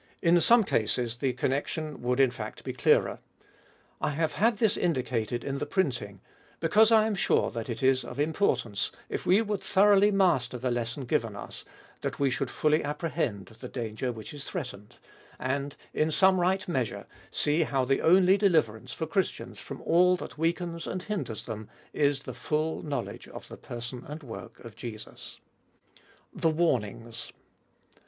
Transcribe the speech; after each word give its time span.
In 0.23 0.41
some 0.41 0.63
cases, 0.63 1.17
the 1.17 1.33
connection 1.33 2.01
would 2.01 2.19
in 2.19 2.31
fact 2.31 2.63
be 2.63 2.73
clearer. 2.73 3.19
I 4.01 4.09
have 4.09 4.33
had 4.33 4.57
this 4.57 4.75
indicated 4.75 5.43
in 5.43 5.59
the 5.59 5.67
printing, 5.67 6.21
because 6.59 6.91
I 6.91 7.05
am 7.05 7.13
sure 7.13 7.51
that 7.51 7.69
it 7.69 7.83
is 7.83 8.03
of 8.03 8.19
importance, 8.19 8.91
if 9.09 9.27
we 9.27 9.43
would 9.43 9.61
thoroughly 9.61 10.09
master 10.09 10.57
the 10.57 10.71
lesson 10.71 11.03
given 11.05 11.35
us, 11.35 11.63
that 12.01 12.17
we 12.19 12.31
should 12.31 12.49
fully 12.49 12.83
apprehend 12.83 13.45
the 13.45 13.67
danger 13.69 14.11
which 14.11 14.31
threatened, 14.43 14.95
and 15.37 15.75
in 15.93 16.09
some 16.09 16.39
right 16.41 16.67
measure 16.67 17.05
see 17.29 17.61
how 17.61 17.85
the 17.85 18.01
only 18.01 18.37
deliverance 18.37 18.93
for 18.93 19.05
Christians 19.05 19.59
from 19.59 19.83
all 19.83 20.15
that 20.15 20.35
weakens 20.35 20.87
and 20.87 21.03
hinders 21.03 21.45
them, 21.45 21.69
is 21.93 22.21
the 22.21 22.33
full 22.33 22.81
knowledge 22.81 23.27
of 23.27 23.47
the 23.49 23.55
person 23.57 24.03
and 24.07 24.23
work 24.23 24.59
of 24.61 24.75
Jesus. 24.75 25.39
THE 26.33 26.49
WARNINGS. 26.49 27.33